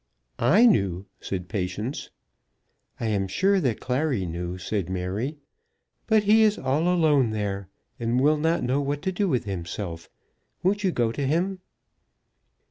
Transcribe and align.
"I 0.39 0.65
knew," 0.65 1.05
said 1.19 1.47
Patience. 1.47 2.09
"I 2.99 3.05
am 3.05 3.27
sure 3.27 3.59
that 3.59 3.79
Clary 3.81 4.25
knew," 4.25 4.57
said 4.57 4.89
Mary. 4.89 5.37
"But 6.07 6.23
he 6.23 6.41
is 6.41 6.57
all 6.57 6.87
alone 6.91 7.29
there, 7.29 7.69
and 7.99 8.19
will 8.19 8.37
not 8.37 8.63
know 8.63 8.81
what 8.81 9.03
to 9.03 9.11
do 9.11 9.29
with 9.29 9.43
himself. 9.43 10.09
Won't 10.63 10.83
you 10.83 10.91
go 10.91 11.11
to 11.11 11.27
him?" 11.27 11.59